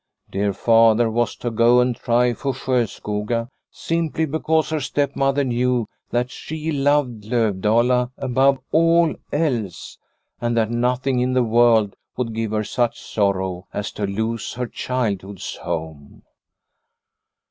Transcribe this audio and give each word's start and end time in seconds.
Dear 0.31 0.51
father 0.51 1.11
was 1.11 1.35
to 1.35 1.51
go 1.51 1.79
and 1.79 1.95
try 1.95 2.33
for 2.33 2.53
Sjoskoga 2.55 3.49
simply 3.69 4.25
because 4.25 4.71
her 4.71 4.79
stepmother 4.79 5.43
knew 5.43 5.87
that 6.09 6.31
she 6.31 6.71
loved 6.71 7.25
Lovdala 7.25 8.09
above 8.17 8.57
all 8.71 9.13
else, 9.31 9.99
and 10.39 10.57
that 10.57 10.71
nothing 10.71 11.19
in 11.19 11.33
the 11.33 11.43
world 11.43 11.95
would 12.17 12.33
give 12.33 12.49
her 12.49 12.63
such 12.63 12.99
sorrow 12.99 13.67
as 13.75 13.91
to 13.91 14.07
lose 14.07 14.53
her 14.55 14.65
childhood's 14.65 15.57
home. 15.57 16.23